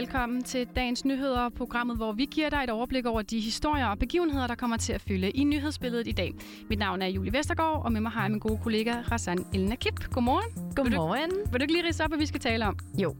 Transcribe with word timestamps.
velkommen 0.00 0.44
til 0.44 0.66
dagens 0.76 1.04
nyheder, 1.04 1.48
programmet, 1.48 1.96
hvor 1.96 2.12
vi 2.12 2.24
giver 2.24 2.50
dig 2.50 2.60
et 2.64 2.70
overblik 2.70 3.06
over 3.06 3.22
de 3.22 3.40
historier 3.40 3.86
og 3.86 3.98
begivenheder, 3.98 4.46
der 4.46 4.54
kommer 4.54 4.76
til 4.76 4.92
at 4.92 5.00
fylde 5.00 5.30
i 5.30 5.44
nyhedsbilledet 5.44 6.06
i 6.08 6.12
dag. 6.12 6.34
Mit 6.70 6.78
navn 6.78 7.02
er 7.02 7.06
Julie 7.06 7.32
Vestergaard, 7.32 7.84
og 7.84 7.92
med 7.92 8.00
mig 8.00 8.12
har 8.12 8.22
jeg 8.22 8.30
min 8.30 8.40
gode 8.40 8.58
kollega 8.62 8.94
Rassan 9.10 9.44
Elna 9.54 9.74
Kip. 9.74 10.10
Godmorgen. 10.12 10.74
Godmorgen. 10.76 11.30
Vil 11.30 11.44
du, 11.44 11.50
vil 11.50 11.60
du 11.60 11.62
ikke 11.62 11.72
lige 11.72 11.88
rise 11.88 12.04
op, 12.04 12.10
hvad 12.10 12.18
vi 12.18 12.26
skal 12.26 12.40
tale 12.40 12.66
om? 12.66 12.78
Jo. 13.02 13.16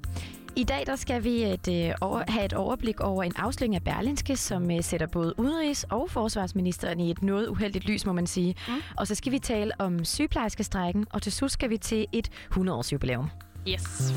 I 0.57 0.65
dag 0.65 0.87
der 0.87 0.97
skal 0.97 1.25
vi 1.25 1.43
et, 1.43 1.69
øh, 1.69 1.95
over, 2.01 2.23
have 2.29 2.45
et 2.45 2.53
overblik 2.53 3.01
over 3.01 3.23
en 3.23 3.33
afsløring 3.37 3.75
af 3.75 3.83
Berlinske, 3.83 4.37
som 4.37 4.71
øh, 4.71 4.83
sætter 4.83 5.07
både 5.07 5.35
udenrigs- 5.39 5.85
og 5.91 6.11
forsvarsministeren 6.11 7.01
i 7.01 7.11
et 7.11 7.23
noget 7.23 7.49
uheldigt 7.49 7.85
lys, 7.85 8.07
må 8.07 8.13
man 8.13 8.27
sige. 8.27 8.55
Mm. 8.69 8.75
Og 8.97 9.07
så 9.07 9.15
skal 9.15 9.33
vi 9.33 9.39
tale 9.39 9.73
om 9.79 10.05
sygeplejerskestrækken, 10.05 11.07
og 11.11 11.23
til 11.23 11.33
slut 11.33 11.51
skal 11.51 11.71
vi 11.71 11.77
til 11.77 12.07
et 12.13 12.29
100-års 12.55 12.93
jubilæum. 12.93 13.31
Yes. 13.69 14.13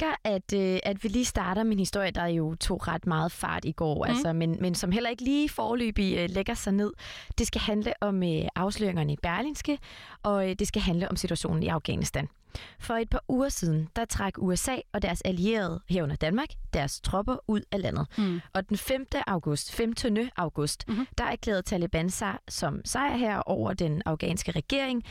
Tænker, 0.00 0.16
at, 0.24 0.52
øh, 0.54 0.78
at 0.82 1.04
vi 1.04 1.08
lige 1.08 1.24
starter 1.24 1.62
en 1.62 1.78
historie, 1.78 2.10
der 2.10 2.26
jo 2.26 2.54
tog 2.54 2.88
ret 2.88 3.06
meget 3.06 3.32
fart 3.32 3.64
i 3.64 3.72
går, 3.72 4.04
mm. 4.04 4.10
altså, 4.10 4.32
men, 4.32 4.56
men 4.60 4.74
som 4.74 4.92
heller 4.92 5.10
ikke 5.10 5.24
lige 5.24 5.48
forløbig 5.48 6.16
øh, 6.18 6.30
lægger 6.30 6.54
sig 6.54 6.72
ned. 6.72 6.92
Det 7.38 7.46
skal 7.46 7.60
handle 7.60 7.92
om 8.00 8.22
øh, 8.22 8.48
afsløringerne 8.54 9.12
i 9.12 9.16
Berlinske, 9.22 9.78
og 10.22 10.50
øh, 10.50 10.56
det 10.58 10.68
skal 10.68 10.82
handle 10.82 11.10
om 11.10 11.16
situationen 11.16 11.62
i 11.62 11.68
Afghanistan. 11.68 12.28
For 12.78 12.94
et 12.94 13.10
par 13.10 13.24
uger 13.28 13.48
siden, 13.48 13.88
der 13.96 14.04
trak 14.04 14.34
USA 14.38 14.76
og 14.92 15.02
deres 15.02 15.20
allierede 15.20 15.80
herunder 15.88 16.16
Danmark 16.16 16.48
deres 16.72 17.00
tropper 17.00 17.36
ud 17.48 17.60
af 17.72 17.82
landet. 17.82 18.06
Mm. 18.18 18.40
Og 18.52 18.68
den 18.68 18.76
5. 18.76 19.06
august, 19.26 19.72
15. 19.72 20.18
august, 20.36 20.88
mm-hmm. 20.88 21.06
der 21.18 21.24
erklærede 21.24 21.62
Taliban 21.62 22.10
sig 22.10 22.38
som 22.48 22.80
sejr 22.84 23.16
her 23.16 23.38
over 23.38 23.72
den 23.72 24.02
afghanske 24.06 24.52
regering, 24.52 25.04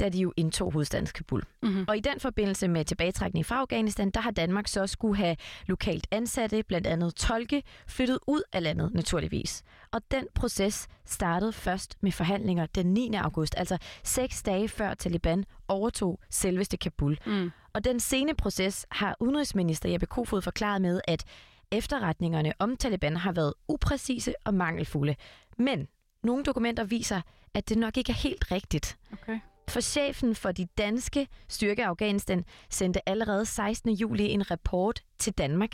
da 0.00 0.08
de 0.08 0.18
jo 0.18 0.32
indtog 0.36 0.72
hovedstaden 0.72 1.06
Kabul. 1.06 1.42
Mm-hmm. 1.62 1.84
Og 1.88 1.96
i 1.96 2.00
den 2.00 2.20
forbindelse 2.20 2.68
med 2.68 2.84
tilbagetrækning 2.84 3.46
fra 3.46 3.56
Afghanistan, 3.60 4.10
der 4.10 4.20
har 4.20 4.30
Danmark 4.30 4.68
så 4.68 4.86
skulle 4.86 5.16
have 5.16 5.36
lokalt 5.66 6.06
ansatte, 6.10 6.62
blandt 6.62 6.86
andet 6.86 7.14
tolke, 7.14 7.62
flyttet 7.86 8.18
ud 8.26 8.42
af 8.52 8.62
landet 8.62 8.94
naturligvis. 8.94 9.62
Og 9.92 10.00
den 10.10 10.26
proces 10.34 10.88
startede 11.04 11.52
først 11.52 11.96
med 12.00 12.12
forhandlinger 12.12 12.66
den 12.66 12.86
9. 12.86 13.14
august, 13.14 13.54
altså 13.56 13.78
seks 14.04 14.42
dage 14.42 14.68
før 14.68 14.94
Taliban 14.94 15.44
overtog 15.68 16.20
selveste 16.30 16.76
Kabul. 16.76 17.18
Mm. 17.26 17.50
Og 17.72 17.84
den 17.84 18.00
sene 18.00 18.34
proces 18.34 18.86
har 18.90 19.16
udenrigsminister 19.20 19.88
Jeppe 19.88 20.06
Kofod 20.06 20.42
forklaret 20.42 20.82
med, 20.82 21.00
at 21.08 21.24
efterretningerne 21.70 22.52
om 22.58 22.76
Taliban 22.76 23.16
har 23.16 23.32
været 23.32 23.54
upræcise 23.68 24.34
og 24.44 24.54
mangelfulde. 24.54 25.14
Men 25.58 25.88
nogle 26.22 26.44
dokumenter 26.44 26.84
viser, 26.84 27.20
at 27.54 27.68
det 27.68 27.78
nok 27.78 27.96
ikke 27.96 28.12
er 28.12 28.16
helt 28.16 28.52
rigtigt. 28.52 28.98
Okay. 29.12 29.40
For 29.70 29.80
chefen 29.80 30.34
for 30.34 30.52
de 30.52 30.66
danske 30.78 31.26
styrke 31.48 31.84
Afghanistan 31.84 32.44
sendte 32.70 33.08
allerede 33.08 33.46
16. 33.46 33.90
juli 33.90 34.28
en 34.28 34.50
rapport 34.50 35.02
til 35.18 35.32
Danmark. 35.32 35.70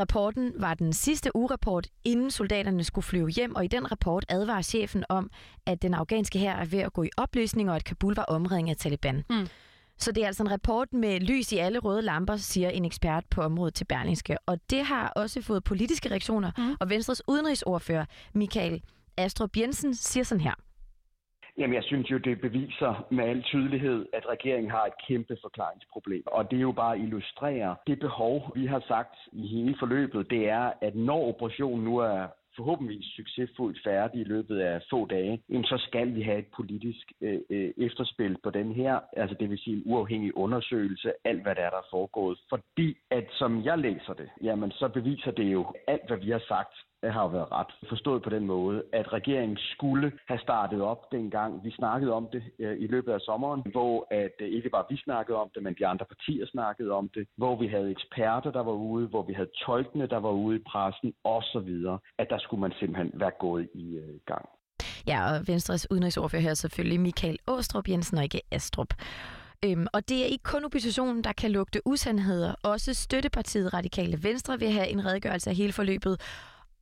Rapporten 0.00 0.52
var 0.56 0.74
den 0.74 0.92
sidste 0.92 1.36
ugerapport, 1.36 1.86
inden 2.04 2.30
soldaterne 2.30 2.84
skulle 2.84 3.04
flyve 3.04 3.28
hjem, 3.28 3.54
og 3.54 3.64
i 3.64 3.68
den 3.68 3.90
rapport 3.90 4.24
advarer 4.28 4.62
chefen 4.62 5.04
om, 5.08 5.30
at 5.66 5.82
den 5.82 5.94
afghanske 5.94 6.38
her 6.38 6.52
er 6.52 6.64
ved 6.64 6.78
at 6.78 6.92
gå 6.92 7.02
i 7.02 7.10
opløsning, 7.16 7.70
og 7.70 7.76
at 7.76 7.84
Kabul 7.84 8.14
var 8.14 8.22
omringet 8.22 8.74
af 8.74 8.76
Taliban. 8.76 9.24
Mm. 9.30 9.46
Så 9.98 10.12
det 10.12 10.22
er 10.22 10.26
altså 10.26 10.42
en 10.42 10.50
rapport 10.50 10.92
med 10.92 11.20
lys 11.20 11.52
i 11.52 11.56
alle 11.56 11.78
røde 11.78 12.02
lamper, 12.02 12.36
siger 12.36 12.70
en 12.70 12.84
ekspert 12.84 13.24
på 13.30 13.42
området 13.42 13.74
til 13.74 13.84
Berlingske. 13.84 14.36
Og 14.46 14.58
det 14.70 14.84
har 14.84 15.08
også 15.16 15.42
fået 15.42 15.64
politiske 15.64 16.10
reaktioner, 16.10 16.50
mm. 16.58 16.76
og 16.80 16.90
Venstres 16.90 17.22
udenrigsordfører 17.28 18.04
Michael 18.34 18.82
Astrup 19.16 19.56
Jensen 19.56 19.94
siger 19.94 20.24
sådan 20.24 20.40
her. 20.40 20.54
Jamen, 21.58 21.74
jeg 21.74 21.84
synes 21.84 22.10
jo, 22.10 22.18
det 22.18 22.40
beviser 22.40 23.06
med 23.10 23.24
al 23.24 23.42
tydelighed, 23.42 24.06
at 24.12 24.28
regeringen 24.28 24.70
har 24.70 24.84
et 24.84 25.06
kæmpe 25.08 25.36
forklaringsproblem. 25.42 26.22
Og 26.26 26.50
det 26.50 26.56
er 26.56 26.60
jo 26.60 26.72
bare 26.72 26.94
at 26.94 27.00
illustrere 27.00 27.76
det 27.86 27.98
behov, 27.98 28.52
vi 28.54 28.66
har 28.66 28.82
sagt 28.88 29.16
i 29.32 29.46
hele 29.46 29.76
forløbet, 29.78 30.30
det 30.30 30.48
er, 30.48 30.72
at 30.80 30.94
når 30.94 31.28
operationen 31.28 31.84
nu 31.84 31.96
er 31.96 32.26
forhåbentlig 32.56 33.00
succesfuldt 33.16 33.78
færdig 33.84 34.20
i 34.20 34.24
løbet 34.24 34.58
af 34.58 34.82
få 34.90 35.06
dage, 35.06 35.42
så 35.64 35.76
skal 35.86 36.14
vi 36.14 36.22
have 36.22 36.38
et 36.38 36.50
politisk 36.56 37.12
øh, 37.20 37.40
øh, 37.50 37.70
efterspil 37.76 38.36
på 38.44 38.50
den 38.50 38.72
her, 38.72 39.00
altså 39.12 39.36
det 39.40 39.50
vil 39.50 39.58
sige 39.58 39.76
en 39.76 39.82
uafhængig 39.86 40.36
undersøgelse, 40.36 41.12
alt 41.24 41.42
hvad 41.42 41.54
der 41.54 41.62
er, 41.62 41.70
der 41.70 41.76
er 41.76 41.90
foregået. 41.90 42.38
Fordi 42.48 42.96
at 43.10 43.26
som 43.30 43.64
jeg 43.64 43.78
læser 43.78 44.12
det, 44.12 44.30
jamen 44.42 44.70
så 44.70 44.88
beviser 44.88 45.30
det 45.30 45.52
jo 45.52 45.74
alt, 45.86 46.06
hvad 46.06 46.16
vi 46.16 46.30
har 46.30 46.42
sagt 46.48 46.74
har 47.04 47.22
jo 47.22 47.28
været 47.28 47.52
ret 47.52 47.72
forstået 47.88 48.22
på 48.22 48.30
den 48.30 48.46
måde, 48.46 48.82
at 48.92 49.12
regeringen 49.12 49.58
skulle 49.74 50.12
have 50.28 50.40
startet 50.40 50.82
op 50.82 51.12
dengang 51.12 51.64
vi 51.64 51.70
snakkede 51.70 52.12
om 52.12 52.28
det 52.32 52.42
øh, 52.58 52.76
i 52.80 52.86
løbet 52.86 53.12
af 53.12 53.20
sommeren, 53.20 53.62
hvor 53.72 54.06
at 54.10 54.34
øh, 54.40 54.48
ikke 54.48 54.70
bare 54.70 54.84
vi 54.90 54.96
snakkede 54.96 55.38
om 55.38 55.50
det, 55.54 55.62
men 55.62 55.74
de 55.78 55.86
andre 55.86 56.06
partier 56.06 56.46
snakkede 56.46 56.92
om 56.92 57.10
det, 57.14 57.28
hvor 57.36 57.56
vi 57.56 57.66
havde 57.66 57.90
eksperter, 57.90 58.50
der 58.50 58.62
var 58.62 58.72
ude, 58.72 59.06
hvor 59.06 59.22
vi 59.22 59.32
havde 59.32 59.50
tolkene, 59.66 60.06
der 60.06 60.20
var 60.20 60.30
ude 60.30 60.56
i 60.56 60.62
pressen 60.72 61.14
osv., 61.24 61.70
at 62.18 62.26
der 62.30 62.38
skulle 62.38 62.60
man 62.60 62.72
simpelthen 62.78 63.10
være 63.14 63.32
gået 63.40 63.68
i 63.74 63.96
øh, 63.96 64.14
gang. 64.26 64.48
Ja, 65.06 65.32
og 65.32 65.48
Venstres 65.48 65.90
udenrigsordfører 65.90 66.42
her 66.42 66.54
selvfølgelig 66.54 67.00
Michael 67.00 67.38
Åstrup 67.46 67.88
Jensen 67.88 68.18
og 68.18 68.24
ikke 68.24 68.40
Astrup. 68.50 68.94
Øhm, 69.64 69.86
og 69.92 70.08
det 70.08 70.22
er 70.22 70.24
ikke 70.24 70.44
kun 70.44 70.64
oppositionen, 70.64 71.24
der 71.24 71.32
kan 71.32 71.50
lugte 71.50 71.80
usandheder. 71.86 72.54
Også 72.62 72.94
støttepartiet 72.94 73.74
Radikale 73.74 74.22
Venstre 74.22 74.58
vil 74.58 74.70
have 74.70 74.88
en 74.88 75.06
redegørelse 75.06 75.50
af 75.50 75.56
hele 75.56 75.72
forløbet, 75.72 76.20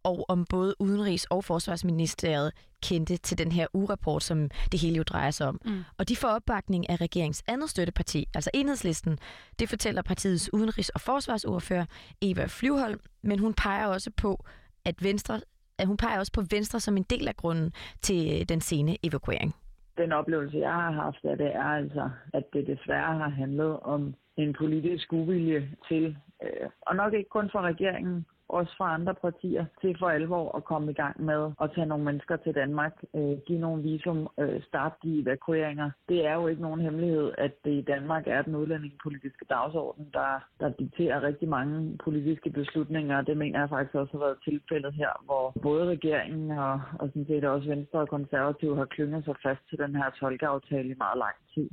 og 0.05 0.25
om 0.29 0.45
både 0.51 0.75
Udenrigs- 0.83 1.27
og 1.31 1.45
Forsvarsministeriet 1.45 2.53
kendte 2.83 3.17
til 3.17 3.39
den 3.39 3.53
her 3.53 3.67
ugerapport, 3.73 4.23
som 4.23 4.51
det 4.73 4.81
hele 4.81 4.97
jo 4.97 5.03
drejer 5.03 5.31
sig 5.31 5.49
om. 5.49 5.61
Mm. 5.65 5.85
Og 5.99 6.09
de 6.09 6.17
får 6.17 6.29
opbakning 6.29 6.91
af 6.91 7.01
regeringens 7.01 7.45
andet 7.49 7.71
støtteparti, 7.71 8.27
altså 8.35 8.51
Enhedslisten. 8.55 9.19
Det 9.59 9.69
fortæller 9.69 10.03
partiets 10.03 10.51
udenrigs- 10.55 10.91
og 10.95 11.01
forsvarsordfører 11.01 11.85
Eva 12.23 12.45
Flyvholm, 12.49 13.01
men 13.23 13.39
hun 13.39 13.55
peger 13.55 13.87
også 13.87 14.11
på, 14.17 14.45
at 14.85 15.05
Venstre 15.05 15.41
at 15.79 15.87
hun 15.87 15.97
peger 15.97 16.19
også 16.19 16.33
på 16.33 16.43
Venstre 16.51 16.81
som 16.81 16.97
en 16.97 17.03
del 17.03 17.29
af 17.29 17.37
grunden 17.37 17.73
til 18.03 18.49
den 18.49 18.61
sene 18.61 18.97
evakuering. 19.03 19.55
Den 19.97 20.13
oplevelse, 20.13 20.59
jeg 20.59 20.73
har 20.73 20.91
haft 20.91 21.25
af 21.25 21.37
det, 21.39 21.55
er 21.55 21.63
altså, 21.63 22.11
at 22.35 22.45
det 22.53 22.67
desværre 22.67 23.19
har 23.19 23.29
handlet 23.29 23.81
om 23.81 24.15
en 24.37 24.55
politisk 24.59 25.13
uvilje 25.13 25.71
til, 25.89 26.17
øh, 26.43 26.69
og 26.81 26.97
nok 26.97 27.15
ikke 27.15 27.29
kun 27.29 27.49
for 27.53 27.61
regeringen, 27.61 28.27
også 28.49 28.73
fra 28.79 28.95
andre 28.95 29.15
partier, 29.15 29.65
til 29.81 29.97
for 29.99 30.09
alvor 30.09 30.57
at 30.57 30.65
komme 30.65 30.91
i 30.91 30.95
gang 30.95 31.25
med 31.25 31.53
at 31.63 31.71
tage 31.75 31.87
nogle 31.87 32.05
mennesker 32.05 32.37
til 32.37 32.55
Danmark, 32.55 32.95
øh, 33.17 33.37
give 33.47 33.59
nogle 33.59 33.83
visum, 33.83 34.29
øh, 34.41 34.63
starte 34.63 34.97
de 35.03 35.21
evakueringer. 35.21 35.91
Det 36.09 36.27
er 36.27 36.35
jo 36.35 36.47
ikke 36.47 36.63
nogen 36.63 36.81
hemmelighed, 36.81 37.33
at 37.39 37.53
det 37.65 37.71
i 37.71 37.83
Danmark 37.83 38.25
er 38.27 38.43
den 38.43 38.55
udlændingepolitiske 38.55 39.45
dagsorden, 39.51 40.11
der, 40.13 40.47
der 40.61 40.69
dikterer 40.69 41.23
rigtig 41.23 41.49
mange 41.49 41.99
politiske 42.05 42.51
beslutninger. 42.51 43.23
Det 43.23 43.37
mener 43.37 43.61
jeg 43.61 43.69
faktisk 43.69 43.95
også 43.95 44.13
har 44.13 44.25
været 44.27 44.39
tilfældet 44.45 44.95
her, 44.95 45.13
hvor 45.25 45.53
både 45.63 45.85
regeringen 45.85 46.51
og, 46.51 46.81
og 47.01 47.09
sådan 47.09 47.27
set 47.27 47.45
også 47.45 47.69
Venstre 47.69 47.99
og 47.99 48.09
Konservative 48.09 48.77
har 48.77 48.85
klynget 48.85 49.25
sig 49.25 49.35
fast 49.43 49.61
til 49.69 49.79
den 49.79 49.97
her 49.97 50.11
tolkeaftale 50.21 50.89
i 50.89 51.03
meget 51.05 51.19
lang 51.19 51.37
tid. 51.55 51.71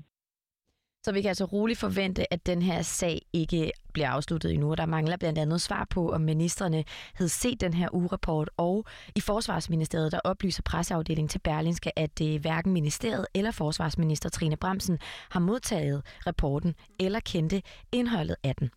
Så 1.05 1.11
vi 1.11 1.21
kan 1.21 1.29
altså 1.29 1.45
roligt 1.45 1.79
forvente, 1.79 2.33
at 2.33 2.45
den 2.45 2.61
her 2.61 2.81
sag 2.81 3.21
ikke 3.33 3.71
bliver 3.93 4.09
afsluttet 4.09 4.53
endnu. 4.53 4.73
Der 4.75 4.85
mangler 4.85 5.17
blandt 5.17 5.39
andet 5.39 5.61
svar 5.61 5.87
på, 5.89 6.11
om 6.11 6.21
ministerne 6.21 6.83
havde 7.13 7.29
set 7.29 7.61
den 7.61 7.73
her 7.73 7.95
ugerapport, 7.95 8.49
og 8.57 8.85
i 9.15 9.21
Forsvarsministeriet, 9.21 10.11
der 10.11 10.19
oplyser 10.23 10.61
presseafdelingen 10.63 11.29
til 11.29 11.39
Berlinske, 11.39 11.99
at 11.99 12.19
det 12.19 12.41
hverken 12.41 12.73
ministeriet 12.73 13.25
eller 13.33 13.51
forsvarsminister 13.51 14.29
Trine 14.29 14.57
Bremsen 14.57 14.99
har 15.29 15.39
modtaget 15.39 16.03
rapporten 16.27 16.75
eller 16.99 17.19
kendte 17.19 17.61
indholdet 17.91 18.35
af 18.43 18.55
den. 18.55 18.69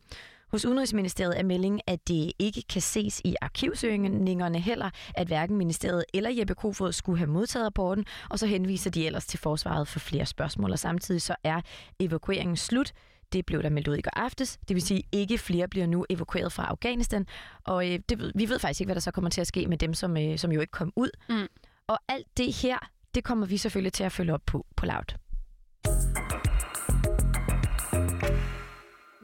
Hos 0.50 0.64
Udenrigsministeriet 0.64 1.38
er 1.38 1.42
meldingen, 1.42 1.81
at 1.86 2.09
det 2.09 2.32
ikke 2.38 2.62
kan 2.62 2.82
ses 2.82 3.20
i 3.25 3.34
arkivsøgningerne 3.41 4.60
heller, 4.60 4.91
at 5.15 5.27
hverken 5.27 5.56
ministeriet 5.56 6.04
eller 6.15 6.30
Jeppe 6.30 6.54
Kofod 6.54 6.92
skulle 6.92 7.18
have 7.18 7.30
modtaget 7.30 7.66
rapporten, 7.66 8.04
og 8.30 8.39
så 8.39 8.47
henviser 8.47 8.91
de 8.91 9.06
ellers 9.06 9.27
til 9.27 9.39
forsvaret 9.39 9.89
for 9.89 9.98
flere 9.98 10.27
spørgsmål, 10.27 10.72
og 10.72 10.78
samtidig 10.78 11.22
så 11.22 11.34
er 11.45 11.60
evakueringen 12.00 12.56
slut. 12.56 12.92
Det 13.33 13.47
blev 13.47 13.62
der 13.62 13.68
meldt 13.68 13.89
ud 13.89 13.97
i 13.97 14.00
går 14.00 14.10
aftes. 14.16 14.59
Det 14.68 14.74
vil 14.74 14.83
sige, 14.83 14.98
at 14.98 15.04
ikke 15.12 15.39
flere 15.39 15.68
bliver 15.68 15.86
nu 15.86 16.06
evakueret 16.10 16.53
fra 16.53 16.66
Afghanistan. 16.66 17.27
Og 17.65 17.92
øh, 17.92 17.98
det, 18.09 18.33
vi 18.34 18.48
ved 18.48 18.59
faktisk 18.59 18.80
ikke, 18.80 18.89
hvad 18.89 18.95
der 18.95 19.00
så 19.00 19.10
kommer 19.10 19.30
til 19.30 19.41
at 19.41 19.47
ske 19.47 19.66
med 19.66 19.78
dem, 19.78 19.95
som, 19.95 20.16
øh, 20.16 20.39
som 20.39 20.53
jo 20.53 20.60
ikke 20.60 20.71
kom 20.71 20.92
ud. 20.97 21.10
Mm. 21.28 21.47
Og 21.86 21.98
alt 22.09 22.27
det 22.36 22.53
her, 22.53 22.78
det 23.15 23.24
kommer 23.24 23.47
vi 23.47 23.56
selvfølgelig 23.56 23.92
til 23.92 24.04
at 24.04 24.12
følge 24.12 24.34
op 24.34 24.42
på 24.47 24.66
på 24.77 24.86
Loud. 24.86 25.28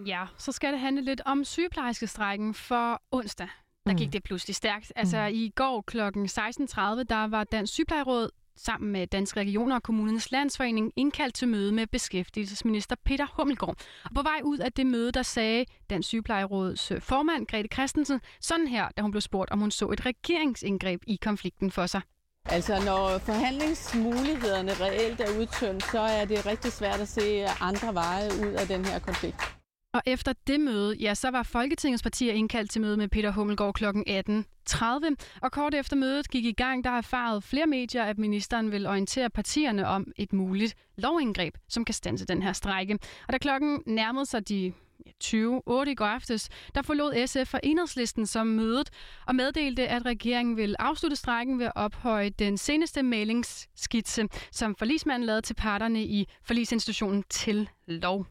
Ja, 0.06 0.26
så 0.38 0.52
skal 0.52 0.72
det 0.72 0.80
handle 0.80 1.02
lidt 1.02 1.20
om 1.24 1.44
sygeplejerskestrækken 1.44 2.54
for 2.54 3.02
onsdag. 3.10 3.48
Der 3.86 3.92
mm. 3.92 3.98
gik 3.98 4.12
det 4.12 4.22
pludselig 4.22 4.56
stærkt. 4.56 4.92
Altså 4.96 5.16
mm. 5.28 5.34
i 5.34 5.52
går 5.56 5.84
kl. 5.86 5.98
16.30, 5.98 6.04
der 7.02 7.26
var 7.26 7.44
Dansk 7.44 7.72
Sygeplejeråd 7.72 8.30
sammen 8.56 8.92
med 8.92 9.06
Danske 9.06 9.40
Regioner 9.40 9.76
og 9.76 9.82
Kommunernes 9.82 10.30
Landsforening 10.30 10.92
indkaldt 10.96 11.34
til 11.34 11.48
møde 11.48 11.72
med 11.72 11.86
beskæftigelsesminister 11.86 12.96
Peter 13.04 13.26
Hummelgaard. 13.36 13.76
Og 14.04 14.10
på 14.14 14.22
vej 14.22 14.40
ud 14.44 14.58
af 14.58 14.72
det 14.72 14.86
møde, 14.86 15.12
der 15.12 15.22
sagde 15.22 15.64
Dansk 15.90 16.08
Sygeplejeråds 16.08 16.92
formand 16.98 17.46
Grete 17.46 17.68
Christensen 17.72 18.20
sådan 18.40 18.66
her, 18.66 18.88
da 18.96 19.02
hun 19.02 19.10
blev 19.10 19.20
spurgt, 19.20 19.50
om 19.50 19.60
hun 19.60 19.70
så 19.70 19.90
et 19.90 20.06
regeringsindgreb 20.06 21.02
i 21.06 21.18
konflikten 21.22 21.70
for 21.70 21.86
sig. 21.86 22.00
Altså, 22.46 22.84
når 22.84 23.18
forhandlingsmulighederne 23.18 24.72
reelt 24.72 25.20
er 25.20 25.38
udtømt, 25.38 25.82
så 25.82 26.00
er 26.00 26.24
det 26.24 26.46
rigtig 26.46 26.72
svært 26.72 27.00
at 27.00 27.08
se 27.08 27.46
andre 27.60 27.94
veje 27.94 28.28
ud 28.40 28.52
af 28.52 28.66
den 28.66 28.84
her 28.84 28.98
konflikt. 28.98 29.56
Og 29.94 30.02
efter 30.06 30.32
det 30.46 30.60
møde, 30.60 30.96
ja, 30.96 31.14
så 31.14 31.30
var 31.30 31.42
Folketingets 31.42 32.02
partier 32.02 32.32
indkaldt 32.32 32.70
til 32.70 32.80
møde 32.80 32.96
med 32.96 33.08
Peter 33.08 33.30
Hummelgaard 33.30 33.74
kl. 33.74 33.84
18.30. 33.84 35.14
Og 35.42 35.52
kort 35.52 35.74
efter 35.74 35.96
mødet 35.96 36.30
gik 36.30 36.44
i 36.44 36.52
gang, 36.52 36.84
der 36.84 36.90
erfarede 36.90 37.42
flere 37.42 37.66
medier, 37.66 38.04
at 38.04 38.18
ministeren 38.18 38.72
vil 38.72 38.86
orientere 38.86 39.30
partierne 39.30 39.86
om 39.86 40.12
et 40.16 40.32
muligt 40.32 40.74
lovindgreb, 40.96 41.54
som 41.68 41.84
kan 41.84 41.94
stanse 41.94 42.26
den 42.26 42.42
her 42.42 42.52
strække. 42.52 42.98
Og 43.26 43.32
da 43.32 43.38
klokken 43.38 43.82
nærmede 43.86 44.26
sig 44.26 44.48
de 44.48 44.72
20.08 45.24 45.36
i 45.90 45.94
går 45.94 46.04
aftes, 46.04 46.48
der 46.74 46.82
forlod 46.82 47.26
SF 47.26 47.54
og 47.54 47.60
enhedslisten 47.62 48.26
som 48.26 48.46
mødet 48.46 48.90
og 49.26 49.34
meddelte, 49.34 49.88
at 49.88 50.06
regeringen 50.06 50.56
vil 50.56 50.76
afslutte 50.78 51.16
strækken 51.16 51.58
ved 51.58 51.66
at 51.66 51.72
ophøje 51.74 52.30
den 52.30 52.58
seneste 52.58 53.02
malingsskitse, 53.02 54.28
som 54.52 54.74
forlismanden 54.76 55.26
lavede 55.26 55.42
til 55.42 55.54
parterne 55.54 56.04
i 56.04 56.28
forlisinstitutionen 56.42 57.24
til 57.30 57.68
lov 57.86 58.26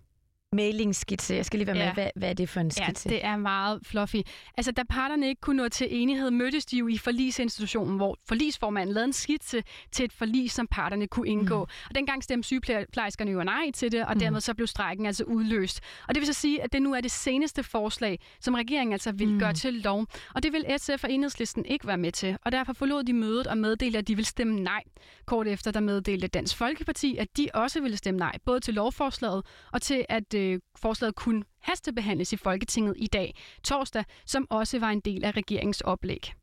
mailingskitse. 0.53 1.35
Jeg 1.35 1.45
skal 1.45 1.59
lige 1.59 1.67
være 1.67 1.75
med, 1.75 1.83
Ja. 1.83 1.93
hvad, 1.93 2.09
hvad 2.15 2.29
er 2.29 2.33
det 2.33 2.49
for 2.49 2.59
en 2.59 2.71
skitse? 2.71 3.09
Ja, 3.09 3.15
det 3.15 3.25
er 3.25 3.37
meget 3.37 3.79
fluffy. 3.83 4.15
Altså, 4.57 4.71
da 4.71 4.83
parterne 4.89 5.27
ikke 5.27 5.41
kunne 5.41 5.57
nå 5.57 5.69
til 5.69 5.87
enighed, 5.89 6.31
mødtes 6.31 6.65
de 6.65 6.77
jo 6.77 6.87
i 6.87 6.97
forlisinstitutionen, 6.97 7.95
hvor 7.97 8.17
forlisformanden 8.27 8.93
lavede 8.93 9.07
en 9.07 9.13
skitse 9.13 9.63
til 9.91 10.05
et 10.05 10.13
forlis, 10.13 10.51
som 10.51 10.67
parterne 10.67 11.07
kunne 11.07 11.27
indgå. 11.27 11.59
Mm. 11.59 11.71
Og 11.89 11.95
dengang 11.95 12.23
stemte 12.23 12.45
sygeplejerskerne 12.47 13.31
jo 13.31 13.43
nej 13.43 13.71
til 13.73 13.91
det, 13.91 14.05
og 14.05 14.19
dermed 14.19 14.41
så 14.41 14.53
blev 14.53 14.67
strækken 14.67 15.05
altså 15.05 15.23
udløst. 15.23 15.81
Og 16.07 16.15
det 16.15 16.21
vil 16.21 16.27
så 16.27 16.33
sige, 16.33 16.63
at 16.63 16.73
det 16.73 16.81
nu 16.81 16.93
er 16.93 17.01
det 17.01 17.11
seneste 17.11 17.63
forslag, 17.63 18.19
som 18.39 18.53
regeringen 18.53 18.93
altså 18.93 19.11
vil 19.11 19.33
mm. 19.33 19.39
gøre 19.39 19.53
til 19.53 19.73
lov. 19.73 20.05
Og 20.35 20.43
det 20.43 20.53
vil 20.53 20.65
SF 20.77 21.03
og 21.03 21.11
Enhedslisten 21.11 21.65
ikke 21.65 21.87
være 21.87 21.97
med 21.97 22.11
til. 22.11 22.37
Og 22.45 22.51
derfor 22.51 22.73
forlod 22.73 23.03
de 23.03 23.13
mødet 23.13 23.47
og 23.47 23.57
meddelte, 23.57 23.97
at 23.97 24.07
de 24.07 24.15
vil 24.15 24.25
stemme 24.25 24.59
nej. 24.59 24.83
Kort 25.25 25.47
efter, 25.47 25.71
der 25.71 25.79
meddelte 25.79 26.27
Dansk 26.27 26.57
Folkeparti, 26.57 27.17
at 27.17 27.37
de 27.37 27.47
også 27.53 27.81
ville 27.81 27.97
stemme 27.97 28.17
nej, 28.17 28.37
både 28.45 28.59
til 28.59 28.73
lovforslaget 28.73 29.45
og 29.71 29.81
til, 29.81 30.05
at 30.09 30.33
øh, 30.43 30.59
forslaget 30.75 31.15
kunne 31.15 31.43
hastebehandles 31.61 32.33
i 32.33 32.37
Folketinget 32.37 32.93
i 32.97 33.07
dag, 33.07 33.35
torsdag, 33.63 34.03
som 34.25 34.47
også 34.49 34.79
var 34.79 34.89
en 34.89 34.99
del 34.99 35.23
af 35.25 35.31
regeringens 35.37 35.81
oplæg. 35.81 36.33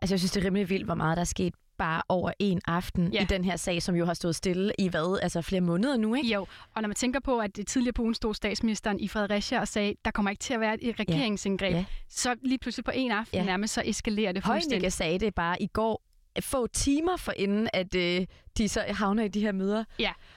Altså, 0.00 0.14
jeg 0.14 0.20
synes, 0.20 0.32
det 0.32 0.40
er 0.42 0.46
rimelig 0.46 0.68
vildt, 0.70 0.84
hvor 0.84 0.94
meget 0.94 1.16
der 1.16 1.20
er 1.20 1.24
sket 1.24 1.54
bare 1.78 2.02
over 2.08 2.32
en 2.38 2.60
aften 2.66 3.12
Ja. 3.12 3.22
i 3.22 3.24
den 3.24 3.44
her 3.44 3.56
sag, 3.56 3.82
som 3.82 3.94
jo 3.94 4.04
har 4.04 4.14
stået 4.14 4.36
stille 4.36 4.72
i 4.78 4.88
hvad? 4.88 5.18
Altså 5.22 5.42
flere 5.42 5.60
måneder 5.60 5.96
nu, 5.96 6.14
ikke? 6.14 6.28
Jo, 6.28 6.46
og 6.74 6.82
når 6.82 6.88
man 6.88 6.94
tænker 6.94 7.20
på, 7.20 7.38
at 7.38 7.56
det 7.56 7.66
tidligere 7.66 7.92
på 7.92 8.02
ugen 8.02 8.14
stod 8.14 8.34
statsministeren 8.34 9.00
i 9.00 9.08
Fredericia 9.08 9.60
og 9.60 9.68
sagde, 9.68 9.94
der 10.04 10.10
kommer 10.10 10.30
ikke 10.30 10.40
til 10.40 10.54
at 10.54 10.60
være 10.60 10.82
et 10.84 11.00
regeringsindgreb, 11.00 11.72
Ja. 11.72 11.78
ja. 11.78 11.84
så 12.08 12.34
lige 12.42 12.58
pludselig 12.58 12.84
på 12.84 12.90
en 12.94 13.10
aften 13.10 13.38
Ja. 13.38 13.44
nærmest 13.44 13.74
så 13.74 13.82
eskalerer 13.84 14.32
det 14.32 14.44
fuldstændig. 14.44 14.76
Højnikke 14.76 14.90
sagde 14.90 15.18
det 15.18 15.34
bare 15.34 15.62
i 15.62 15.66
går, 15.66 16.02
få 16.40 16.66
timer 16.66 17.16
for 17.16 17.32
inden, 17.36 17.68
at 17.72 17.94
øh, 17.94 18.26
de 18.58 18.68
så 18.68 18.84
havner 18.88 19.24
i 19.24 19.28
de 19.28 19.40
her 19.40 19.52
møder. 19.52 19.84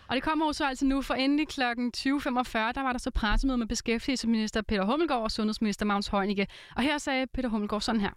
Og 0.08 0.16
det 0.16 0.24
kommer 0.24 0.46
jo 0.46 0.54
så 0.54 0.68
altså 0.68 0.86
nu, 0.86 1.02
for 1.02 1.14
endelig 1.14 1.48
kl. 1.48 1.62
20.45, 1.62 1.68
der 1.68 2.82
var 2.82 2.92
der 2.92 3.00
så 3.00 3.12
pressemøde 3.12 3.58
med 3.58 3.68
beskæftigelsesminister 3.68 4.62
Peter 4.62 4.86
Hummelgaard 4.86 5.24
og 5.24 5.32
sundhedsminister 5.32 5.86
Magnus 5.86 6.08
Heunicke. 6.08 6.48
Og 6.76 6.84
her 6.84 6.98
sagde 6.98 7.28
Peter 7.28 7.50
Hummelgaard 7.50 7.82
sådan 7.82 8.02
her. 8.02 8.10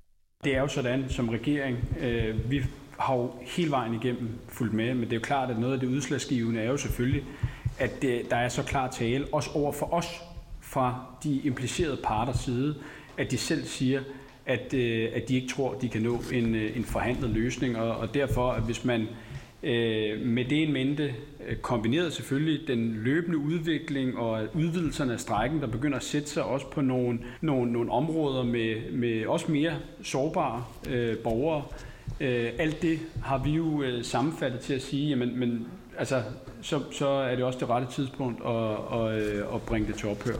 Det 0.44 0.56
er 0.56 0.60
jo 0.60 0.68
sådan 0.68 1.08
som 1.08 1.28
regering, 1.28 1.78
øh, 2.00 2.50
vi 2.50 2.64
har 2.98 3.14
jo 3.14 3.32
hele 3.40 3.70
vejen 3.70 3.94
igennem 3.94 4.38
fulgt 4.48 4.74
med, 4.74 4.94
men 4.94 5.04
det 5.04 5.12
er 5.12 5.16
jo 5.16 5.22
klart, 5.22 5.50
at 5.50 5.58
noget 5.58 5.74
af 5.74 5.80
det 5.80 5.86
udslagsgivende 5.86 6.60
er 6.60 6.70
jo 6.70 6.76
selvfølgelig, 6.76 7.24
at 7.78 8.02
det, 8.02 8.30
der 8.30 8.36
er 8.36 8.48
så 8.48 8.62
klar 8.62 8.90
tale, 8.90 9.26
også 9.32 9.50
over 9.54 9.72
for 9.72 9.94
os 9.94 10.06
fra 10.60 11.04
de 11.22 11.40
implicerede 11.40 12.00
parters 12.04 12.38
side, 12.38 12.74
at 13.18 13.30
de 13.30 13.38
selv 13.38 13.64
siger, 13.64 14.02
at, 14.46 14.74
øh, 14.74 15.08
at 15.14 15.28
de 15.28 15.34
ikke 15.34 15.48
tror, 15.48 15.74
de 15.74 15.88
kan 15.88 16.02
nå 16.02 16.22
en, 16.32 16.54
øh, 16.54 16.76
en 16.76 16.84
forhandlet 16.84 17.30
løsning, 17.30 17.76
og, 17.76 17.96
og 17.96 18.14
derfor, 18.14 18.50
at 18.50 18.62
hvis 18.62 18.84
man 18.84 19.06
øh, 19.62 20.20
med 20.26 20.44
det 20.44 20.62
en 20.62 20.72
mente, 20.72 21.14
øh, 21.48 21.56
kombineret 21.56 22.12
selvfølgelig 22.12 22.68
den 22.68 22.92
løbende 22.94 23.38
udvikling 23.38 24.18
og 24.18 24.46
udvidelserne 24.54 25.12
af 25.12 25.20
strækken, 25.20 25.60
der 25.60 25.66
begynder 25.66 25.96
at 25.96 26.04
sætte 26.04 26.28
sig 26.28 26.44
også 26.44 26.70
på 26.70 26.80
nogle, 26.80 27.18
nogle, 27.40 27.72
nogle 27.72 27.92
områder 27.92 28.42
med, 28.44 28.92
med 28.92 29.26
også 29.26 29.52
mere 29.52 29.72
sårbare 30.02 30.64
øh, 30.90 31.18
borgere. 31.18 31.62
Øh, 32.20 32.50
alt 32.58 32.82
det 32.82 32.98
har 33.24 33.38
vi 33.38 33.50
jo 33.50 33.82
øh, 33.82 34.04
sammenfattet 34.04 34.60
til 34.60 34.74
at 34.74 34.82
sige, 34.82 35.08
jamen, 35.08 35.38
men, 35.38 35.66
altså, 35.98 36.22
så, 36.62 36.80
så 36.92 37.08
er 37.08 37.34
det 37.34 37.44
også 37.44 37.58
det 37.58 37.68
rette 37.68 37.86
tidspunkt 37.92 38.40
at, 38.46 39.00
at, 39.00 39.22
øh, 39.22 39.54
at 39.54 39.62
bringe 39.62 39.88
det 39.88 39.94
til 39.96 40.08
ophør. 40.08 40.34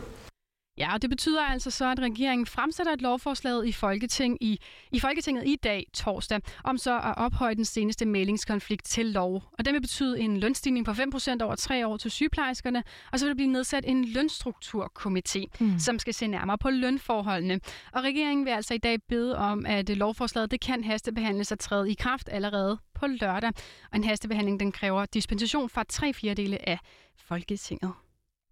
Ja, 0.81 0.93
og 0.93 1.01
det 1.01 1.09
betyder 1.09 1.41
altså 1.41 1.71
så, 1.71 1.91
at 1.91 1.99
regeringen 1.99 2.45
fremsætter 2.45 2.93
et 2.93 3.01
lovforslag 3.01 3.67
i, 3.67 3.71
Folketing 3.71 4.37
i, 4.41 4.59
i 4.91 4.99
Folketinget 4.99 5.47
i 5.47 5.55
dag, 5.55 5.87
torsdag, 5.93 6.41
om 6.63 6.77
så 6.77 6.95
at 6.97 7.13
ophøje 7.17 7.55
den 7.55 7.65
seneste 7.65 8.05
mailingskonflikt 8.05 8.85
til 8.85 9.05
lov. 9.05 9.43
Og 9.57 9.65
det 9.65 9.73
vil 9.73 9.81
betyde 9.81 10.19
en 10.19 10.37
lønstigning 10.37 10.85
på 10.85 10.91
5% 10.91 11.43
over 11.43 11.55
tre 11.55 11.87
år 11.87 11.97
til 11.97 12.11
sygeplejerskerne, 12.11 12.83
og 13.11 13.19
så 13.19 13.25
vil 13.25 13.29
der 13.29 13.35
blive 13.35 13.51
nedsat 13.51 13.85
en 13.87 14.05
lønstrukturkomité, 14.05 15.45
mm. 15.59 15.79
som 15.79 15.99
skal 15.99 16.13
se 16.13 16.27
nærmere 16.27 16.57
på 16.57 16.69
lønforholdene. 16.69 17.59
Og 17.93 18.03
regeringen 18.03 18.45
vil 18.45 18.51
altså 18.51 18.73
i 18.73 18.77
dag 18.77 19.01
bede 19.09 19.37
om, 19.37 19.65
at 19.65 19.89
lovforslaget 19.89 20.51
det 20.51 20.61
kan 20.61 20.83
hastebehandles 20.83 21.51
og 21.51 21.59
træde 21.59 21.91
i 21.91 21.93
kraft 21.93 22.29
allerede 22.31 22.77
på 22.93 23.07
lørdag. 23.07 23.51
Og 23.91 23.97
en 23.97 24.03
hastebehandling 24.03 24.59
den 24.59 24.71
kræver 24.71 25.05
dispensation 25.05 25.69
fra 25.69 25.83
tre 25.89 26.13
fjerdedele 26.13 26.69
af 26.69 26.79
Folketinget. 27.17 27.91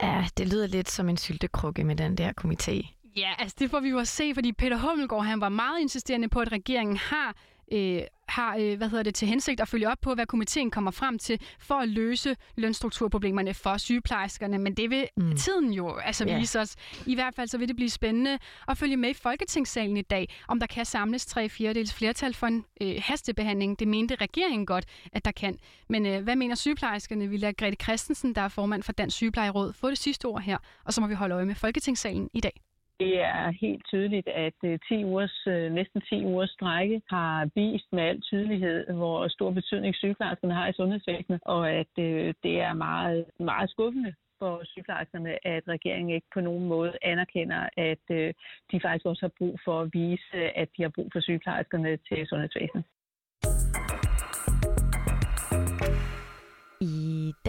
Ja, 0.02 0.26
det 0.38 0.48
lyder 0.48 0.68
lidt 0.68 0.90
som 0.90 1.10
en 1.10 1.18
syltekrukke 1.18 1.84
med 1.84 1.96
den 1.96 2.18
der 2.18 2.32
komité. 2.42 2.96
Ja, 3.16 3.30
altså 3.38 3.56
det 3.60 3.70
får 3.70 3.80
vi 3.80 3.90
jo 3.90 4.00
at 4.00 4.08
se, 4.08 4.32
fordi 4.34 4.52
Peter 4.52 4.78
Hummelgaard 4.78 5.26
han 5.26 5.42
var 5.42 5.50
meget 5.50 5.80
insisterende 5.82 6.30
på, 6.30 6.40
at 6.40 6.52
regeringen 6.52 6.98
har 6.98 7.36
øh, 7.72 8.02
har 8.30 8.58
øh, 8.60 8.78
hvad 8.78 8.90
hedder 8.90 9.04
det, 9.04 9.16
til 9.16 9.28
hensigt 9.28 9.62
at 9.62 9.68
følge 9.68 9.90
op 9.90 9.98
på, 10.02 10.14
hvad 10.16 10.26
komiteen 10.26 10.72
kommer 10.72 10.92
frem 10.92 11.20
til 11.20 11.40
for 11.60 11.76
at 11.76 11.90
løse 11.90 12.36
lønstrukturproblemerne 12.58 13.54
for 13.54 13.78
sygeplejerskerne. 13.78 14.58
Men 14.58 14.74
det 14.74 14.90
vil 14.90 15.08
Mm. 15.18 15.36
tiden 15.38 15.74
jo 15.74 15.96
altså 15.98 16.26
Ja. 16.26 16.40
vise 16.40 16.60
os. 16.60 16.76
I 17.06 17.16
hvert 17.16 17.36
fald 17.36 17.48
så 17.48 17.58
vil 17.58 17.68
det 17.68 17.76
blive 17.76 17.90
spændende 17.90 18.40
at 18.68 18.78
følge 18.78 18.98
med 18.98 19.10
i 19.10 19.14
Folketingssalen 19.14 19.98
i 19.98 20.02
dag, 20.02 20.30
om 20.48 20.60
der 20.60 20.68
kan 20.68 20.86
samles 20.86 21.26
tre 21.26 21.50
fjerdedels 21.50 21.94
flertal 21.94 22.34
for 22.34 22.48
en 22.48 22.66
øh, 22.82 22.96
hastebehandling. 23.04 23.80
Det 23.80 23.88
mente 23.88 24.16
regeringen 24.16 24.66
godt, 24.66 24.86
at 25.14 25.26
der 25.26 25.32
kan. 25.32 25.58
Men 25.90 26.06
øh, 26.06 26.24
hvad 26.24 26.36
mener 26.36 26.56
sygeplejerskerne? 26.56 27.28
Vi 27.28 27.38
lader 27.38 27.54
Grete 27.54 27.78
Christensen, 27.84 28.36
der 28.36 28.42
er 28.42 28.48
formand 28.48 28.84
for 28.84 28.92
Dansk 28.92 29.16
Sygeplejeråd, 29.18 29.74
få 29.74 29.90
det 29.90 29.98
sidste 29.98 30.26
ord 30.26 30.42
her, 30.42 30.58
og 30.86 30.94
så 30.94 31.02
må 31.02 31.08
vi 31.08 31.14
holde 31.14 31.36
øje 31.36 31.46
med 31.46 31.56
Folketingssalen 31.56 32.30
i 32.34 32.40
dag. 32.42 32.62
Det 33.00 33.22
er 33.22 33.52
helt 33.52 33.86
tydeligt, 33.86 34.28
at 34.28 34.60
øh, 34.64 34.80
10 34.88 35.04
ugers, 35.06 35.48
øh, 35.48 35.72
næsten 35.72 36.02
10 36.02 36.26
ugers 36.26 36.50
strække 36.50 37.02
har 37.10 37.50
vist 37.56 37.88
med 37.92 38.04
al 38.04 38.22
tydelighed, 38.22 38.94
hvor 38.94 39.28
stor 39.28 39.52
betydning 39.52 39.96
sygeplejerskerne 39.96 40.54
har 40.54 40.68
i 40.68 40.74
sundhedsvæsenet, 40.74 41.40
og 41.46 41.72
at 41.72 41.94
øh, 42.00 42.34
det 42.44 42.62
er 42.62 42.74
meget, 42.74 43.26
meget 43.40 43.70
skuffende 43.70 44.14
for 44.40 44.62
sygeplejerskerne, 44.64 45.48
at 45.48 45.64
regeringen 45.68 46.16
ikke 46.16 46.28
på 46.34 46.42
nogen 46.42 46.66
måde 46.68 46.94
anerkender, 47.02 47.70
at 47.78 48.34
de 48.72 48.82
faktisk 48.82 49.06
også 49.06 49.22
har 49.22 49.34
brug 49.38 49.60
for 49.66 49.82
at 49.82 49.90
vise, 49.94 50.58
at 50.62 50.70
de 50.78 50.82
har 50.82 50.92
brug 50.96 51.10
for 51.14 51.20
sygeplejerskerne 51.20 51.98
til 51.98 52.28
sundhedsvæsenet. 52.28 52.84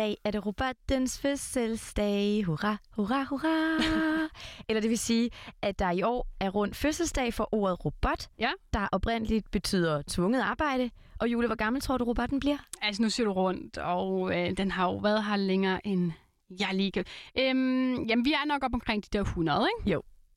Dag 0.00 0.16
er 0.24 0.30
det 0.30 0.46
robottens 0.46 1.18
fødselsdag. 1.20 2.44
Hurra, 2.44 2.76
hurra, 2.96 3.24
hurra. 3.24 3.78
Eller 4.68 4.80
det 4.80 4.90
vil 4.90 4.98
sige, 4.98 5.30
at 5.62 5.78
der 5.78 5.90
i 5.90 6.02
år 6.02 6.26
er 6.40 6.50
rundt 6.50 6.76
fødselsdag 6.76 7.34
for 7.34 7.48
ordet 7.52 7.84
robot, 7.84 8.28
Ja. 8.38 8.50
der 8.72 8.88
oprindeligt 8.92 9.50
betyder 9.50 10.02
tvunget 10.08 10.40
arbejde. 10.40 10.90
Og 11.18 11.28
Jule, 11.32 11.46
hvor 11.46 11.56
gammel 11.56 11.82
tror 11.82 11.98
du, 11.98 12.04
robotten 12.04 12.40
bliver? 12.40 12.56
Altså, 12.82 13.02
nu 13.02 13.10
ser 13.10 13.24
du 13.24 13.32
rundt, 13.32 13.78
og 13.78 14.38
øh, 14.38 14.56
den 14.56 14.70
har 14.70 14.84
jo 14.90 14.96
været 14.96 15.24
her 15.24 15.36
længere 15.36 15.86
end 15.86 16.12
jeg 16.60 16.68
lige 16.72 16.90
kan. 16.92 17.04
Øhm, 17.38 18.04
jamen, 18.04 18.24
vi 18.24 18.32
er 18.32 18.46
nok 18.46 18.64
op 18.64 18.74
omkring 18.74 19.04
de 19.04 19.08
der 19.18 19.22
100, 19.24 19.68
ikke? 19.78 19.90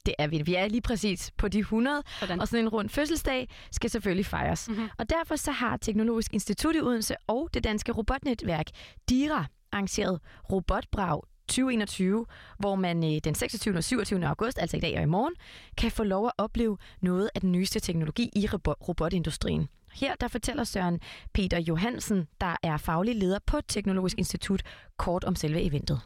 Det 0.06 0.14
er 0.20 0.28
vi. 0.28 0.42
Vi 0.46 0.56
er 0.56 0.68
lige 0.68 0.82
præcis 0.82 1.32
på 1.38 1.48
de 1.48 1.60
100, 1.60 2.04
Sådan. 2.20 2.40
og 2.42 2.48
sådan 2.48 2.66
en 2.66 2.70
rund 2.70 2.90
fødselsdag 2.90 3.50
skal 3.72 3.90
selvfølgelig 3.90 4.26
fejres. 4.26 4.70
Mhm. 4.70 4.90
Og 4.98 5.10
derfor 5.10 5.36
så 5.36 5.52
har 5.52 5.78
Teknologisk 5.78 6.34
Institut 6.34 6.76
i 6.76 6.80
Odense 6.82 7.16
og 7.28 7.50
det 7.54 7.64
danske 7.64 7.92
robotnetværk 7.92 8.66
DIRA 9.10 9.46
arrangeret 9.72 10.20
Robotbrag 10.52 11.22
2021, 11.48 12.26
hvor 12.60 12.76
man 12.76 13.04
øh, 13.04 13.20
den 13.24 13.36
26. 13.36 13.78
og 13.78 13.84
27. 13.84 14.26
august, 14.28 14.60
altså 14.60 14.78
i 14.78 14.80
dag 14.80 14.98
og 14.98 15.04
i 15.04 15.06
morgen, 15.06 15.34
kan 15.78 15.92
få 15.92 16.04
lov 16.04 16.26
at 16.26 16.32
opleve 16.38 16.78
noget 17.02 17.30
af 17.36 17.42
den 17.42 17.52
nyeste 17.52 17.80
teknologi 17.80 18.30
i 18.36 18.48
robo- 18.48 18.88
robotindustrien. 18.88 19.68
Her 19.94 20.16
der 20.16 20.28
fortæller 20.28 20.64
Søren 20.64 21.00
Peter 21.34 21.60
Johansen, 21.60 22.28
der 22.42 22.56
er 22.64 22.78
faglig 22.78 23.16
leder 23.16 23.40
på 23.46 23.62
Teknologisk 23.68 24.18
Institut, 24.18 24.62
kort 24.98 25.24
om 25.24 25.36
selve 25.36 25.62
eventet. 25.62 26.02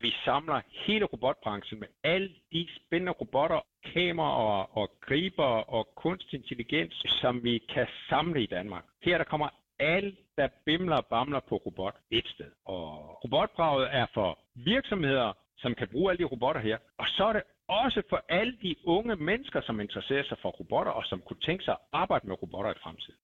Vi 0.00 0.14
samler 0.24 0.60
hele 0.70 1.04
robotbranchen 1.04 1.80
med 1.80 1.88
alle 2.04 2.30
de 2.52 2.68
spændende 2.76 3.12
robotter, 3.12 3.60
kameraer 3.84 4.78
og 4.78 4.90
griber 5.00 5.70
og 5.76 5.88
kunstig 5.96 6.38
intelligens, 6.38 7.06
som 7.20 7.44
vi 7.44 7.58
kan 7.58 7.86
samle 8.08 8.42
i 8.42 8.46
Danmark. 8.46 8.84
Her 9.02 9.18
der 9.18 9.24
kommer 9.24 9.48
alt, 9.78 10.18
der 10.36 10.48
bimler 10.64 10.96
og 10.96 11.06
bamler 11.06 11.40
på 11.40 11.56
robot 11.56 11.96
et 12.10 12.26
sted. 12.26 12.50
Og 12.64 12.88
robotbraget 13.24 13.88
er 13.94 14.06
for 14.14 14.38
virksomheder, 14.54 15.32
som 15.56 15.74
kan 15.74 15.88
bruge 15.88 16.10
alle 16.10 16.18
de 16.24 16.30
robotter 16.32 16.60
her. 16.60 16.78
Og 16.98 17.06
så 17.08 17.24
er 17.24 17.32
det 17.32 17.42
også 17.68 18.02
for 18.08 18.24
alle 18.28 18.58
de 18.62 18.74
unge 18.84 19.16
mennesker, 19.16 19.60
som 19.60 19.80
interesserer 19.80 20.22
sig 20.22 20.38
for 20.42 20.50
robotter 20.50 20.92
og 20.92 21.04
som 21.04 21.20
kunne 21.20 21.40
tænke 21.40 21.64
sig 21.64 21.72
at 21.72 21.78
arbejde 21.92 22.26
med 22.26 22.42
robotter 22.42 22.70
i 22.70 22.78
fremtiden. 22.82 23.18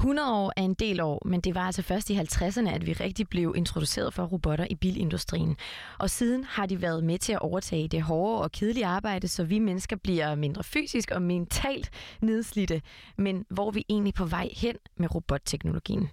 100 0.00 0.28
år 0.42 0.52
er 0.56 0.62
en 0.62 0.74
del 0.74 1.00
år, 1.00 1.18
men 1.24 1.40
det 1.40 1.54
var 1.54 1.66
altså 1.70 1.82
først 1.82 2.10
i 2.10 2.14
50'erne, 2.14 2.74
at 2.74 2.86
vi 2.86 2.92
rigtig 2.92 3.26
blev 3.34 3.54
introduceret 3.56 4.14
for 4.14 4.22
robotter 4.32 4.66
i 4.70 4.76
bilindustrien. 4.84 5.56
Og 6.02 6.10
siden 6.10 6.44
har 6.44 6.66
de 6.66 6.82
været 6.82 7.04
med 7.04 7.18
til 7.18 7.32
at 7.32 7.42
overtage 7.48 7.88
det 7.88 8.02
hårde 8.02 8.42
og 8.44 8.50
kedelige 8.52 8.86
arbejde, 8.86 9.28
så 9.28 9.44
vi 9.44 9.58
mennesker 9.58 9.96
bliver 9.96 10.34
mindre 10.34 10.62
fysisk 10.74 11.10
og 11.10 11.22
mentalt 11.22 11.88
nedslidte. 12.22 12.82
Men 13.18 13.46
hvor 13.54 13.66
er 13.66 13.74
vi 13.78 13.84
egentlig 13.88 14.14
på 14.14 14.24
vej 14.36 14.48
hen 14.62 14.76
med 14.96 15.14
robotteknologien? 15.14 16.04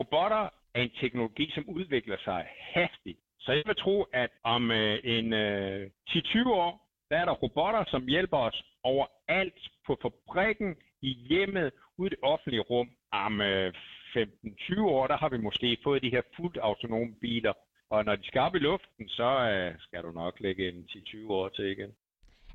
Robotter 0.00 0.44
er 0.74 0.82
en 0.82 0.94
teknologi, 1.00 1.50
som 1.54 1.64
udvikler 1.68 2.16
sig 2.24 2.46
hastigt. 2.74 3.18
Så 3.38 3.52
jeg 3.52 3.62
vil 3.66 3.76
tro, 3.76 4.02
at 4.02 4.30
om 4.44 4.70
øh, 4.70 4.98
en 5.04 5.32
øh, 5.32 5.90
10-20 6.08 6.48
år, 6.48 6.70
der 7.10 7.16
er 7.16 7.24
der 7.24 7.32
robotter, 7.32 7.84
som 7.88 8.06
hjælper 8.06 8.38
os 8.38 8.62
overalt 8.82 9.60
på 9.86 9.98
fabrikken, 10.02 10.76
i 11.02 11.12
hjemmet, 11.28 11.72
ude 12.00 12.10
i 12.10 12.14
det 12.14 12.22
offentlige 12.22 12.66
rum. 12.70 12.88
Om 13.12 13.40
øh, 13.40 13.74
15-20 14.16 14.80
år, 14.80 15.06
der 15.06 15.16
har 15.22 15.28
vi 15.28 15.38
måske 15.38 15.78
fået 15.84 16.02
de 16.02 16.10
her 16.10 16.22
fuldt 16.36 16.58
autonome 16.68 17.14
biler. 17.20 17.52
Og 17.90 18.04
når 18.04 18.16
de 18.16 18.26
skal 18.26 18.40
op 18.40 18.54
i 18.54 18.58
luften, 18.58 19.08
så 19.08 19.30
øh, 19.50 19.74
skal 19.78 20.02
du 20.02 20.10
nok 20.12 20.34
lægge 20.40 20.68
en 20.68 20.84
10-20 20.90 21.30
år 21.30 21.48
til 21.48 21.64
igen. 21.64 21.90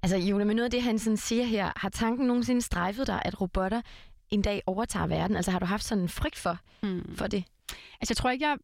Altså, 0.03 0.17
Jule, 0.17 0.45
med 0.45 0.55
noget 0.55 0.65
af 0.65 0.71
det, 0.71 0.81
han 0.81 0.99
sådan 0.99 1.17
siger 1.17 1.43
her, 1.43 1.67
har 1.75 1.89
tanken 1.89 2.27
nogensinde 2.27 2.61
strejfet 2.61 3.07
dig, 3.07 3.21
at 3.25 3.41
robotter 3.41 3.81
en 4.29 4.41
dag 4.41 4.61
overtager 4.65 5.07
verden? 5.07 5.35
Altså, 5.35 5.51
har 5.51 5.59
du 5.59 5.65
haft 5.65 5.83
sådan 5.83 6.01
en 6.03 6.09
frygt 6.09 6.37
for, 6.37 6.55
mm. 6.83 7.15
for 7.15 7.27
det? 7.27 7.43
Altså, 7.99 8.11
jeg 8.11 8.17
tror 8.17 8.29
ikke, 8.29 8.45
jeg 8.45 8.57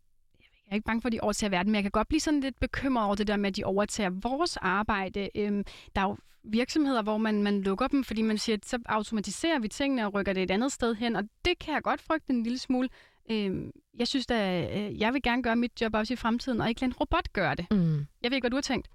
jeg 0.71 0.75
er 0.75 0.77
ikke 0.77 0.85
bange 0.85 1.01
for, 1.01 1.09
at 1.09 1.13
de 1.13 1.19
overtager 1.21 1.49
verden, 1.49 1.71
men 1.71 1.75
jeg 1.75 1.83
kan 1.83 1.91
godt 1.91 2.07
blive 2.07 2.19
sådan 2.19 2.39
lidt 2.39 2.59
bekymret 2.59 3.05
over 3.05 3.15
det 3.15 3.27
der 3.27 3.37
med, 3.37 3.47
at 3.47 3.55
de 3.55 3.63
overtager 3.63 4.09
vores 4.09 4.57
arbejde. 4.57 5.29
Øhm, 5.35 5.63
der 5.95 6.01
er 6.01 6.05
jo 6.05 6.17
virksomheder, 6.43 7.01
hvor 7.01 7.17
man, 7.17 7.43
man 7.43 7.61
lukker 7.61 7.87
dem, 7.87 8.03
fordi 8.03 8.21
man 8.21 8.37
siger, 8.37 8.55
at 8.57 8.65
så 8.65 8.79
automatiserer 8.85 9.59
vi 9.59 9.67
tingene 9.67 10.05
og 10.05 10.13
rykker 10.13 10.33
det 10.33 10.43
et 10.43 10.51
andet 10.51 10.71
sted 10.71 10.95
hen, 10.95 11.15
og 11.15 11.23
det 11.45 11.59
kan 11.59 11.73
jeg 11.73 11.81
godt 11.83 12.01
frygte 12.01 12.33
en 12.33 12.43
lille 12.43 12.59
smule. 12.59 12.89
Øhm, 13.31 13.71
jeg 13.99 14.07
synes 14.07 14.25
da, 14.25 14.67
øh, 14.77 14.99
jeg 14.99 15.13
vil 15.13 15.21
gerne 15.21 15.43
gøre 15.43 15.55
mit 15.55 15.81
job 15.81 15.95
også 15.95 16.13
i 16.13 16.15
fremtiden, 16.15 16.61
og 16.61 16.69
ikke 16.69 16.81
lade 16.81 16.89
en 16.89 16.93
robot 16.93 17.33
gøre 17.33 17.55
det. 17.55 17.65
Mm. 17.71 18.05
Jeg 18.23 18.31
ved 18.31 18.35
ikke, 18.35 18.43
hvad 18.43 18.51
du 18.51 18.57
har 18.57 18.61
tænkt. 18.61 18.87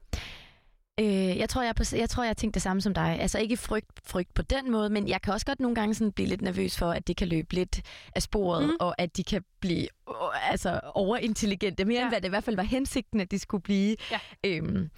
Øh, 1.00 1.38
jeg, 1.38 1.48
tror, 1.48 1.62
jeg, 1.62 1.74
jeg 1.92 2.08
tror, 2.08 2.22
jeg 2.22 2.28
har 2.28 2.34
tænkt 2.34 2.54
det 2.54 2.62
samme 2.62 2.80
som 2.80 2.94
dig. 2.94 3.18
Altså 3.20 3.38
ikke 3.38 3.56
frygt, 3.56 4.00
frygt 4.06 4.34
på 4.34 4.42
den 4.42 4.72
måde, 4.72 4.90
men 4.90 5.08
jeg 5.08 5.22
kan 5.22 5.32
også 5.32 5.46
godt 5.46 5.60
nogle 5.60 5.74
gange 5.74 5.94
sådan 5.94 6.12
blive 6.12 6.28
lidt 6.28 6.42
nervøs 6.42 6.78
for, 6.78 6.90
at 6.90 7.08
det 7.08 7.16
kan 7.16 7.28
løbe 7.28 7.54
lidt 7.54 7.82
af 8.16 8.22
sporet, 8.22 8.68
mm. 8.68 8.76
og 8.80 9.00
at 9.00 9.16
de 9.16 9.24
kan 9.24 9.44
blive 9.60 9.88
altså, 10.50 10.80
overintelligente, 10.94 11.84
mere 11.84 11.98
ja. 11.98 12.02
end 12.02 12.10
hvad 12.10 12.20
det 12.20 12.28
i 12.28 12.34
hvert 12.34 12.44
fald 12.44 12.56
var 12.56 12.62
hensigten, 12.62 13.20
at 13.20 13.30
de 13.30 13.38
skulle 13.38 13.62
blive. 13.62 13.96
Ja. 14.10 14.18
Øhm, 14.46 14.90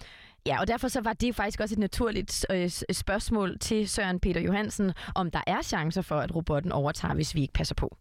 Ja, 0.45 0.59
og 0.61 0.67
derfor 0.67 0.87
så 0.87 1.01
var 1.01 1.13
det 1.13 1.35
faktisk 1.35 1.59
også 1.59 1.75
et 1.75 1.79
naturligt 1.79 2.45
øh, 2.53 2.69
spørgsmål 3.03 3.59
til 3.59 3.89
Søren 3.89 4.19
Peter 4.19 4.41
Johansen, 4.41 4.93
om 5.15 5.31
der 5.31 5.43
er 5.47 5.61
chancer 5.61 6.01
for, 6.01 6.15
at 6.15 6.35
robotten 6.35 6.71
overtager, 6.71 7.13
hvis 7.13 7.35
vi 7.35 7.41
ikke 7.41 7.53
passer 7.53 7.75
på. 7.75 7.97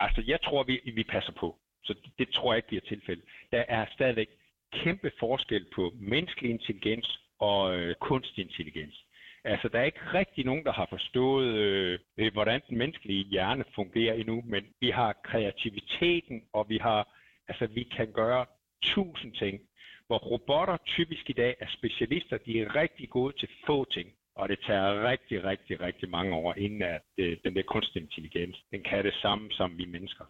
Altså, 0.00 0.22
jeg 0.26 0.42
tror, 0.42 0.64
vi, 0.64 0.80
vi 0.94 1.04
passer 1.04 1.32
på. 1.40 1.56
Så 1.84 1.94
det, 2.04 2.12
det 2.18 2.28
tror 2.34 2.52
jeg 2.52 2.58
ikke 2.58 2.68
bliver 2.68 2.86
tilfældet. 2.88 3.24
Der 3.50 3.64
er 3.68 3.86
stadigvæk 3.94 4.28
kæmpe 4.72 5.10
forskel 5.20 5.66
på 5.74 5.92
menneskelig 6.00 6.50
intelligens 6.50 7.20
og 7.40 7.78
øh, 7.78 7.94
kunstig 7.94 8.44
intelligens. 8.44 9.04
Altså, 9.44 9.68
der 9.68 9.78
er 9.78 9.84
ikke 9.84 10.14
rigtig 10.14 10.44
nogen, 10.44 10.64
der 10.64 10.72
har 10.72 10.86
forstået, 10.90 11.54
øh, 11.54 11.98
øh, 12.18 12.32
hvordan 12.32 12.60
den 12.68 12.78
menneskelige 12.78 13.24
hjerne 13.24 13.64
fungerer 13.74 14.14
endnu, 14.14 14.42
men 14.46 14.64
vi 14.80 14.90
har 14.90 15.12
kreativiteten, 15.24 16.42
og 16.52 16.68
vi 16.68 16.78
har, 16.78 17.08
altså, 17.48 17.66
vi 17.66 17.82
kan 17.96 18.12
gøre 18.12 18.46
tusind 18.82 19.34
ting. 19.34 19.60
Hvor 20.06 20.18
robotter 20.18 20.76
typisk 20.86 21.30
i 21.30 21.32
dag 21.32 21.56
er 21.60 21.66
specialister, 21.68 22.38
de 22.38 22.60
er 22.60 22.74
rigtig 22.74 23.10
gode 23.10 23.36
til 23.38 23.48
få 23.66 23.84
ting. 23.84 24.12
Og 24.34 24.48
det 24.48 24.58
tager 24.66 25.08
rigtig, 25.10 25.44
rigtig, 25.44 25.80
rigtig 25.80 26.10
mange 26.10 26.34
år, 26.36 26.54
inden 26.54 26.82
at 26.82 27.00
øh, 27.18 27.36
den 27.44 27.56
der 27.56 27.62
kunstig 27.62 28.02
intelligens, 28.02 28.64
den 28.70 28.82
kan 28.82 29.04
det 29.04 29.14
samme 29.14 29.52
som 29.52 29.78
vi 29.78 29.84
mennesker. 29.84 30.24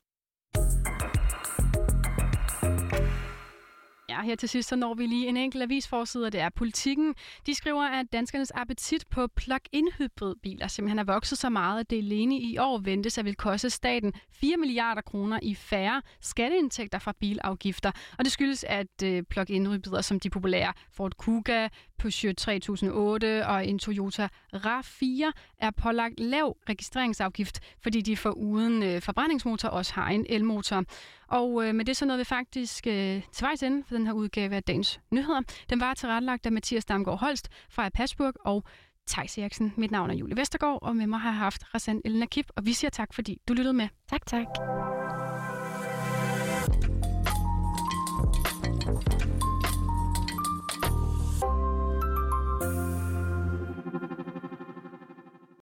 Ja, 4.21 4.25
her 4.25 4.37
til 4.37 4.49
sidst 4.49 4.69
så 4.69 4.77
når 4.77 4.95
vi 4.95 5.07
lige 5.07 5.29
en 5.29 5.37
enkelt 5.37 5.63
avisforside, 5.63 6.27
og 6.27 6.33
det 6.33 6.41
er 6.41 6.49
Politikken. 6.49 7.15
De 7.47 7.55
skriver, 7.55 7.83
at 7.83 8.07
danskernes 8.13 8.51
appetit 8.51 9.05
på 9.11 9.27
plug-in 9.27 9.89
hybridbiler 9.99 10.69
simpelthen 10.69 10.99
er 10.99 11.05
vokset 11.05 11.39
så 11.39 11.49
meget, 11.49 11.81
at 11.81 11.91
det 11.91 11.99
alene 11.99 12.39
i 12.39 12.59
år 12.59 12.79
ventes 12.79 13.19
at 13.19 13.25
vil 13.25 13.35
koste 13.35 13.71
staten 13.71 14.13
4 14.33 14.57
milliarder 14.57 15.01
kroner 15.01 15.39
i 15.43 15.55
færre 15.55 16.03
skatteindtægter 16.21 16.99
fra 16.99 17.13
bilafgifter. 17.21 17.93
Og 18.19 18.25
det 18.25 18.33
skyldes, 18.33 18.65
at 18.65 19.03
øh, 19.05 19.23
plug-in 19.23 19.67
hybrider 19.67 20.01
som 20.01 20.21
de 20.21 20.31
populære 20.31 20.73
Ford 20.93 21.13
Kuga, 21.19 21.69
Peugeot 22.01 22.37
3008 22.37 23.47
og 23.47 23.67
en 23.67 23.79
Toyota 23.79 24.29
RAV4 24.55 25.33
er 25.59 25.71
pålagt 25.71 26.21
lav 26.21 26.57
registreringsafgift, 26.69 27.61
fordi 27.83 28.01
de 28.01 28.17
for 28.17 28.31
uden 28.31 28.83
øh, 28.83 29.03
forbrændingsmotor 29.03 29.69
også 29.69 29.95
har 29.95 30.09
en 30.09 30.27
elmotor. 30.29 30.85
Og 31.29 31.67
øh, 31.67 31.75
med 31.75 31.85
det 31.85 31.97
så 31.97 32.07
nåede 32.07 32.19
vi 32.19 32.25
faktisk 32.25 32.87
øh, 32.87 33.23
til 33.33 33.45
vejs 33.45 33.63
ende 33.63 33.85
for 33.89 33.95
den 33.95 34.07
her 34.07 34.13
udgave 34.13 34.55
af 34.55 34.63
Dagens 34.63 35.01
Nyheder. 35.11 35.41
Den 35.71 35.81
var 35.81 35.95
tilrettelagt 35.95 36.47
af 36.47 36.53
Mathias 36.53 36.85
Damgaard 36.85 37.19
Holst 37.19 37.49
fra 37.71 37.89
Pasburg 37.89 38.35
og 38.41 38.65
Thijs 39.09 39.39
Eriksen. 39.39 39.73
Mit 39.77 39.91
navn 39.91 40.11
er 40.11 40.15
Julie 40.15 40.37
Vestergaard, 40.37 40.79
og 40.83 40.97
med 40.97 41.07
mig 41.07 41.21
har 41.21 41.31
jeg 41.31 41.39
haft 41.39 41.75
Rassan 41.75 42.03
Elena 42.05 42.27
Kip, 42.27 42.47
og 42.57 42.67
vi 42.67 42.73
siger 42.73 42.91
tak, 42.91 43.15
fordi 43.15 43.41
du 43.49 43.53
lyttede 43.53 43.75
med. 43.75 43.89
Tak, 44.11 44.27
tak. 44.27 44.47